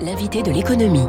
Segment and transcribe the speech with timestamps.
[0.00, 1.06] l'invité de l'économie.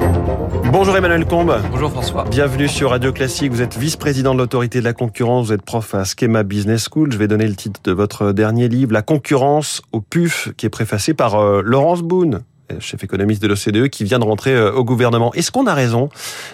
[0.71, 1.59] Bonjour Emmanuel Combe.
[1.71, 2.25] Bonjour François.
[2.25, 3.51] Bienvenue sur Radio Classique.
[3.51, 5.47] Vous êtes vice-président de l'autorité de la concurrence.
[5.47, 7.11] Vous êtes prof à Schema Business School.
[7.11, 10.69] Je vais donner le titre de votre dernier livre, La concurrence au PUF, qui est
[10.69, 12.43] préfacé par euh, Laurence Boone
[12.79, 15.33] chef économiste de l'OCDE, qui vient de rentrer euh, au gouvernement.
[15.33, 16.09] Est-ce qu'on a raison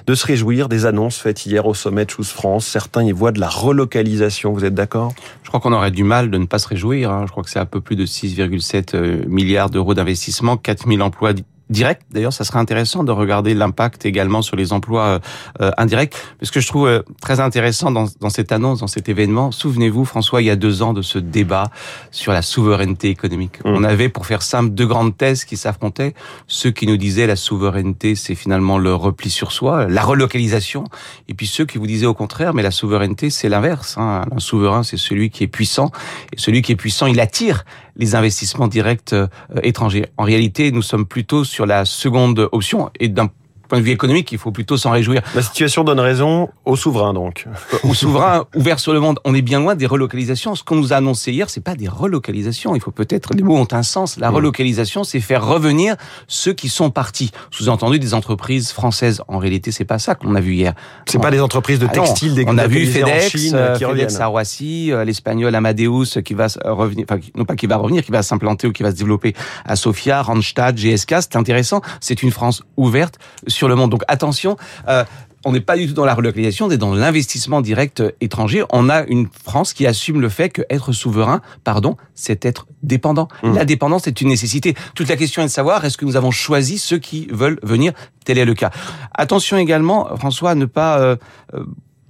[0.07, 2.65] de se réjouir des annonces faites hier au sommet de Choose France?
[2.65, 5.13] Certains y voient de la relocalisation, vous êtes d'accord?
[5.43, 7.11] Je crois qu'on aurait du mal de ne pas se réjouir.
[7.11, 7.23] Hein.
[7.25, 11.33] Je crois que c'est un peu plus de 6,7 euh, milliards d'euros d'investissement, 4000 emplois
[11.69, 12.01] direct.
[12.11, 15.19] D'ailleurs, ça serait intéressant de regarder l'impact également sur les emplois euh,
[15.61, 16.15] euh indirects.
[16.41, 20.05] Ce que je trouve euh, très intéressant dans, dans, cette annonce, dans cet événement, souvenez-vous,
[20.05, 21.69] François, il y a deux ans de ce débat
[22.11, 23.63] sur la souveraineté économique.
[23.63, 23.69] Mmh.
[23.69, 26.13] On avait, pour faire simple, deux grandes thèses qui s'affrontaient.
[26.47, 30.85] Ceux qui nous disaient la souveraineté, c'est finalement le repli sur soi, la relocalisation.
[31.27, 33.97] Et puis ceux qui vous disaient au contraire, mais la souveraineté, c'est l'inverse.
[33.97, 34.25] Hein.
[34.31, 35.91] Un souverain, c'est celui qui est puissant.
[36.33, 37.63] Et celui qui est puissant, il attire
[37.95, 39.27] les investissements directs euh,
[39.63, 40.05] étrangers.
[40.17, 43.29] En réalité, nous sommes plutôt sur la seconde option et d'un
[43.69, 45.21] point de vue économique, il faut plutôt s'en réjouir.
[45.35, 47.45] La situation donne raison aux souverains, donc.
[47.83, 49.19] aux souverains ouverts sur le monde.
[49.23, 50.55] On est bien loin des relocalisations.
[50.55, 52.75] Ce qu'on nous a annoncé hier, c'est pas des relocalisations.
[52.75, 54.17] Il faut peut-être, les mots ont un sens.
[54.17, 54.35] La mmh.
[54.35, 55.95] relocalisation, c'est faire revenir
[56.27, 57.31] ceux qui sont partis.
[57.51, 59.21] Sous-entendu des entreprises françaises.
[59.27, 60.73] En réalité, c'est pas ça qu'on a vu hier.
[61.05, 63.85] C'est pas des entreprises de ah textile, des On a vu FedEx, Chine, euh, qui
[63.85, 68.03] FedEx à Roissy, euh, l'espagnol Amadeus qui va revenir, enfin, non pas qui va revenir,
[68.03, 69.33] qui va s'implanter ou qui va se développer
[69.65, 71.15] à Sofia, Randstad, GSK.
[71.21, 71.81] C'est intéressant.
[72.01, 73.91] C'est une France ouverte sur le monde.
[73.91, 74.57] Donc attention,
[74.87, 75.03] euh,
[75.45, 78.63] on n'est pas du tout dans la relocalisation, on est dans l'investissement direct étranger.
[78.71, 83.29] On a une France qui assume le fait que être souverain, pardon, c'est être dépendant.
[83.43, 83.53] Mmh.
[83.53, 84.75] La dépendance est une nécessité.
[84.95, 87.93] Toute la question est de savoir est-ce que nous avons choisi ceux qui veulent venir?
[88.25, 88.71] Tel est le cas.
[89.13, 91.15] Attention également, François, à ne pas euh,
[91.53, 91.63] euh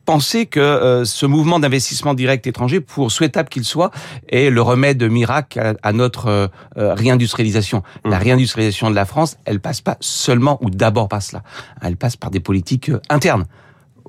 [0.09, 3.91] penser que euh, ce mouvement d'investissement direct étranger, pour souhaitable qu'il soit,
[4.27, 7.83] est le remède miracle à, notre euh, euh, réindustrialisation.
[8.05, 8.23] La mmh.
[8.23, 11.43] réindustrialisation de la France, elle passe pas seulement ou d'abord par cela.
[11.83, 13.45] Elle passe par des politiques internes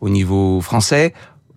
[0.01, 1.13] au niveau français,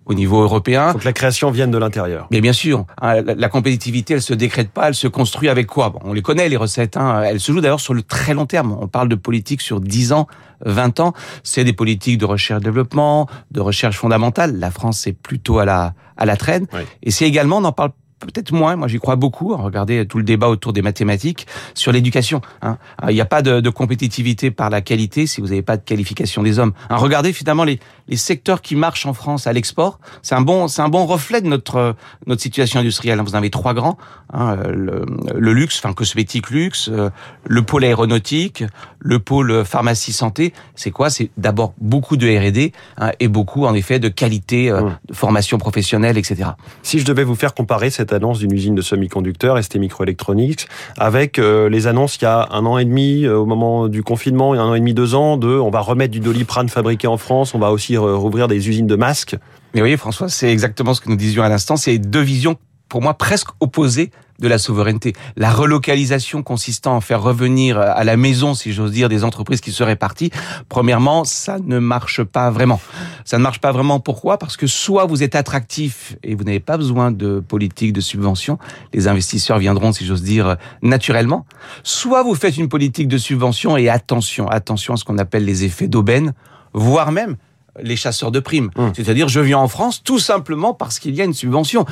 [0.06, 0.94] au niveau européen.
[0.94, 2.28] Que la création vienne de l'intérieur.
[2.32, 5.90] Mais bien sûr, hein, la, compétitivité, elle se décrète pas, elle se construit avec quoi?
[5.90, 6.98] Bon, On les connaît les recettes.
[6.98, 7.24] Hein.
[7.24, 8.78] Elle se joue d'ailleurs sur le très long terme.
[8.80, 10.28] On parle de politique sur 10 ans,
[10.66, 11.14] 20 ans.
[11.44, 14.58] C'est des politiques de recherche-développement, de recherche fondamentale.
[14.60, 16.68] La France est plutôt à la à la traîne.
[17.02, 17.92] Et c'est également, on en parle
[18.26, 18.76] peut-être moins.
[18.76, 19.56] Moi, j'y crois beaucoup.
[19.56, 22.42] Regardez tout le débat autour des mathématiques sur l'éducation.
[22.62, 22.78] Hein.
[23.10, 25.84] Il n'y a pas de, de, compétitivité par la qualité si vous n'avez pas de
[25.84, 26.74] qualification des hommes.
[26.90, 30.00] Hein, regardez finalement les, les secteurs qui marchent en France à l'export.
[30.22, 31.96] C'est un bon, c'est un bon reflet de notre
[32.28, 33.20] notre situation industrielle.
[33.22, 33.98] Vous en avez trois grands
[34.32, 37.10] hein, le, le, luxe, enfin cosmétique luxe, euh,
[37.46, 38.64] le pôle aéronautique,
[39.00, 40.54] le pôle pharmacie santé.
[40.76, 41.10] C'est quoi?
[41.10, 44.98] C'est d'abord beaucoup de R&D hein, et beaucoup en effet de qualité, euh, mmh.
[45.10, 46.52] de formation professionnelle, etc.
[46.82, 51.70] Si je devais vous faire comparer cette d'une usine de semi-conducteurs, ST Microelectronics, avec euh,
[51.70, 54.58] les annonces il y a un an et demi, euh, au moment du confinement, il
[54.58, 57.08] y a un an et demi, deux ans, de on va remettre du doliprane fabriqué
[57.08, 59.36] en France, on va aussi rouvrir des usines de masques.
[59.74, 61.76] Mais voyez, François, c'est exactement ce que nous disions à l'instant.
[61.76, 62.58] C'est deux visions,
[62.90, 64.12] pour moi, presque opposées
[64.44, 65.14] de la souveraineté.
[65.38, 69.72] La relocalisation consistant à faire revenir à la maison, si j'ose dire, des entreprises qui
[69.72, 70.32] seraient parties,
[70.68, 72.82] premièrement, ça ne marche pas vraiment.
[73.24, 74.02] Ça ne marche pas vraiment.
[74.02, 74.38] Pourquoi?
[74.38, 78.60] Parce que soit vous êtes attractif et vous n'avez pas besoin de politique de subvention,
[78.94, 81.46] les investisseurs viendront, si j'ose dire, naturellement.
[81.84, 85.64] Soit vous faites une politique de subvention et attention, attention à ce qu'on appelle les
[85.64, 86.34] effets d'aubaine,
[86.74, 87.38] voire même
[87.82, 88.70] les chasseurs de primes.
[88.76, 88.90] Mmh.
[88.96, 91.86] C'est-à-dire, je viens en France tout simplement parce qu'il y a une subvention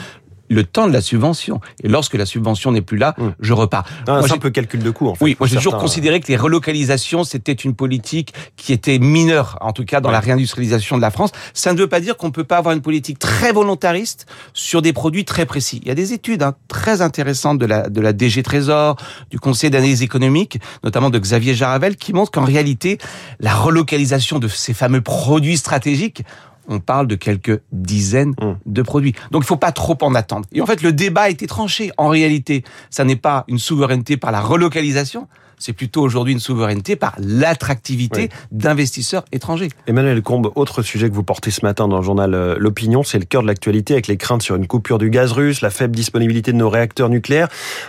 [0.52, 1.62] le temps de la subvention.
[1.84, 3.28] Et lorsque la subvention n'est plus là, mmh.
[3.40, 3.86] je repars.
[4.08, 5.24] Un simple calcul de coût, en fait.
[5.24, 9.72] Oui, moi j'ai toujours considéré que les relocalisations, c'était une politique qui était mineure, en
[9.72, 11.32] tout cas dans la réindustrialisation de la France.
[11.54, 14.82] Ça ne veut pas dire qu'on ne peut pas avoir une politique très volontariste sur
[14.82, 15.80] des produits très précis.
[15.84, 18.98] Il y a des études hein, très intéressantes de la, de la DG Trésor,
[19.30, 22.98] du Conseil d'analyse économique, notamment de Xavier Jaravel, qui montrent qu'en réalité,
[23.40, 26.24] la relocalisation de ces fameux produits stratégiques
[26.72, 28.54] on parle de quelques dizaines mmh.
[28.66, 29.14] de produits.
[29.32, 30.46] Donc il ne faut pas trop en attendre.
[30.54, 31.92] Et en fait, le débat a été tranché.
[31.98, 35.28] En réalité, ça n'est pas une souveraineté par la relocalisation,
[35.62, 39.70] c'est plutôt aujourd'hui une souveraineté par l'attractivité d'investisseurs étrangers.
[39.86, 43.20] Emmanuel Combe, autre sujet que vous portez ce matin dans le journal euh, L'Opinion, c'est
[43.20, 45.96] le cœur de l'actualité avec les craintes sur une coupure du gaz russe, la faible
[45.96, 47.48] disponibilité de nos réacteurs nucléaires.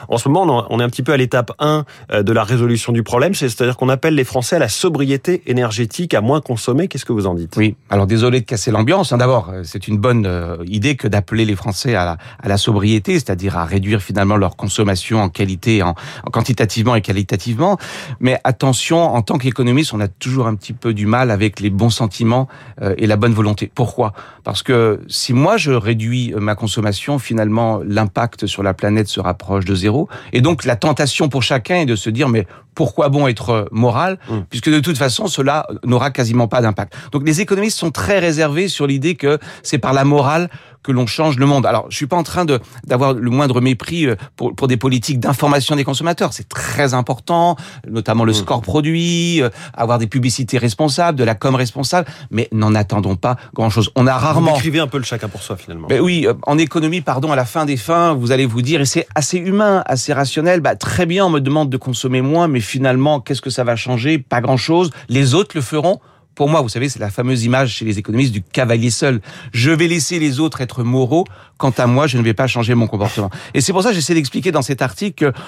[0.08, 2.92] En ce moment, on est un petit peu à l'étape 1 euh, de la résolution
[2.92, 6.88] du problème, c'est-à-dire qu'on appelle les Français à la sobriété énergétique, à moins consommer.
[6.88, 7.56] Qu'est-ce que vous en dites?
[7.56, 9.12] Oui, alors désolé de casser l'ambiance.
[9.12, 9.18] Hein.
[9.18, 10.28] D'abord, euh, c'est une bonne
[10.66, 14.56] idée que d'appeler les Français à la, à la sobriété, c'est-à-dire à réduire finalement leur
[14.56, 17.78] consommation en qualité, en, en quantitativement et qualitativement.
[18.20, 21.70] Mais attention, en tant qu'économiste, on a toujours un petit peu du mal avec les
[21.70, 22.48] bons sentiments
[22.80, 23.70] euh, et la bonne volonté.
[23.74, 24.12] Pourquoi?
[24.44, 29.64] Parce que si moi je réduis ma consommation, finalement l'impact sur la planète se rapproche
[29.64, 30.08] de zéro.
[30.32, 34.18] Et donc la tentation pour chacun est de se dire mais pourquoi bon être moral?
[34.30, 34.38] Mmh.
[34.48, 36.94] puisque de toute façon cela n'aura quasiment pas d'impact.
[37.12, 40.48] Donc les économistes sont très réservés sur l'idée que c'est par la morale
[40.82, 41.64] que l'on change le monde.
[41.64, 44.76] Alors, je suis pas en train de d'avoir le moindre mépris euh, pour, pour des
[44.76, 46.32] politiques d'information des consommateurs.
[46.32, 47.56] C'est très important,
[47.88, 48.34] notamment le mmh.
[48.34, 53.36] score produit, euh, avoir des publicités responsables, de la com responsable, mais n'en attendons pas
[53.54, 53.90] grand-chose.
[53.94, 54.52] On a rarement...
[54.52, 55.86] Vous écrivez un peu le chacun pour soi, finalement.
[55.86, 58.80] Ben oui, euh, en économie, pardon, à la fin des fins, vous allez vous dire,
[58.80, 62.48] et c'est assez humain, assez rationnel, bah, très bien, on me demande de consommer moins,
[62.48, 64.18] mais finalement, qu'est-ce que ça va changer?
[64.18, 64.90] Pas grand-chose.
[65.08, 66.00] Les autres le feront
[66.34, 69.20] pour moi, vous savez, c'est la fameuse image chez les économistes du cavalier seul.
[69.52, 71.24] Je vais laisser les autres être moraux.
[71.58, 73.30] Quant à moi, je ne vais pas changer mon comportement.
[73.54, 75.38] Et c'est pour ça que j'essaie d'expliquer dans cet article que,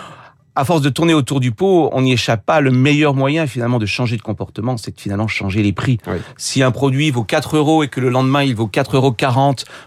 [0.56, 2.60] à force de tourner autour du pot, on n'y échappe pas.
[2.60, 5.98] Le meilleur moyen, finalement, de changer de comportement, c'est de finalement changer les prix.
[6.36, 9.14] Si un produit vaut 4 euros et que le lendemain, il vaut 4,40 euros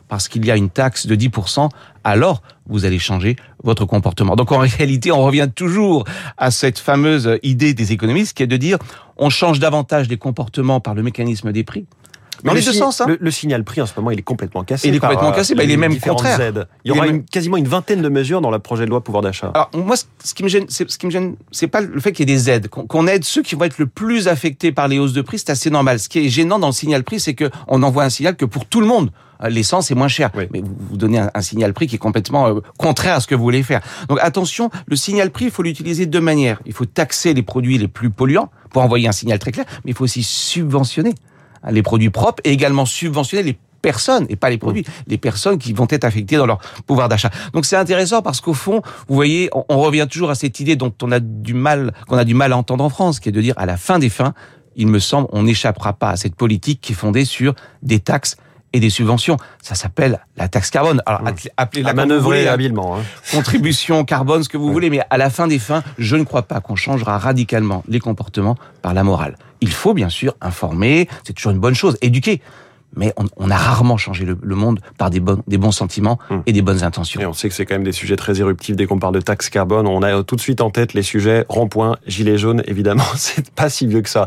[0.07, 1.69] parce qu'il y a une taxe de 10%,
[2.03, 4.35] alors vous allez changer votre comportement.
[4.35, 6.03] Donc en réalité, on revient toujours
[6.37, 8.77] à cette fameuse idée des économistes qui est de dire
[9.17, 11.85] on change davantage les comportements par le mécanisme des prix.
[12.43, 13.01] Dans les deux sens.
[13.01, 13.17] Hein.
[13.19, 14.87] Le, signal prix en ce moment, il est complètement cassé.
[14.87, 15.55] Il est complètement cassé.
[15.55, 16.39] Bah, il est même contraire.
[16.83, 19.51] Il y aura quasiment une vingtaine de mesures dans le projet de loi pouvoir d'achat.
[19.53, 22.29] Alors moi, ce qui me gêne, ce qui me gêne, c'est pas le fait qu'il
[22.29, 24.99] y ait des aides, qu'on aide ceux qui vont être le plus affectés par les
[24.99, 25.39] hausses de prix.
[25.39, 25.99] C'est assez normal.
[25.99, 28.45] Ce qui est gênant dans le signal prix, c'est que on envoie un signal que
[28.45, 29.11] pour tout le monde,
[29.43, 30.31] euh, l'essence est moins chère.
[30.51, 33.43] Mais vous, donnez un, signal prix qui est complètement euh, contraire à ce que vous
[33.43, 33.81] voulez faire.
[34.09, 36.59] Donc attention, le signal prix, il faut l'utiliser de deux manières.
[36.65, 39.91] Il faut taxer les produits les plus polluants pour envoyer un signal très clair, mais
[39.91, 41.13] il faut aussi subventionner
[41.71, 45.71] les produits propres et également subventionner les personnes et pas les produits, les personnes qui
[45.73, 47.29] vont être affectées dans leur pouvoir d'achat.
[47.53, 50.75] Donc c'est intéressant parce qu'au fond, vous voyez, on, on, revient toujours à cette idée
[50.75, 53.31] dont on a du mal, qu'on a du mal à entendre en France, qui est
[53.31, 54.33] de dire à la fin des fins,
[54.75, 58.37] il me semble, on n'échappera pas à cette politique qui est fondée sur des taxes
[58.73, 59.37] et des subventions.
[59.61, 61.01] Ça s'appelle la taxe carbone.
[61.05, 61.35] Alors mmh.
[61.57, 62.97] appelez-la manœuvrer habilement.
[62.97, 63.03] Hein.
[63.31, 66.43] Contribution carbone, ce que vous voulez, mais à la fin des fins, je ne crois
[66.43, 69.37] pas qu'on changera radicalement les comportements par la morale.
[69.61, 72.41] Il faut bien sûr informer, c'est toujours une bonne chose, éduquer.
[72.95, 76.35] Mais on, a rarement changé le, monde par des, bons, des bons sentiments mmh.
[76.47, 77.21] et des bonnes intentions.
[77.21, 79.21] Et on sait que c'est quand même des sujets très éruptifs dès qu'on parle de
[79.21, 79.85] taxe carbone.
[79.87, 83.03] On a tout de suite en tête les sujets rond-point, gilet jaune, évidemment.
[83.15, 84.25] C'est pas si vieux que ça.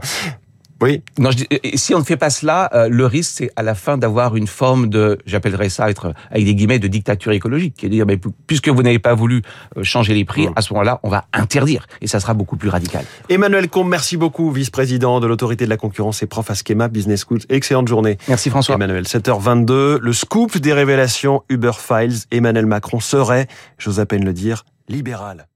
[0.81, 1.03] Oui.
[1.19, 1.45] Non, je
[1.75, 4.47] si on ne fait pas cela, euh, le risque c'est à la fin d'avoir une
[4.47, 8.19] forme de, j'appellerais ça être avec des guillemets de dictature écologique, qui est dire, mais
[8.47, 9.43] puisque vous n'avez pas voulu
[9.77, 10.53] euh, changer les prix, mm.
[10.57, 13.05] à ce moment-là, on va interdire et ça sera beaucoup plus radical.
[13.29, 17.25] Emmanuel Combe, merci beaucoup, vice-président de l'autorité de la concurrence et prof à Schema Business
[17.27, 17.41] School.
[17.49, 18.17] Excellente journée.
[18.29, 18.77] Merci François.
[18.77, 22.25] Emmanuel, 7h22, le scoop des révélations Uber Files.
[22.31, 23.49] Emmanuel Macron serait,
[23.79, 25.50] j'ose à peine le dire, libéral.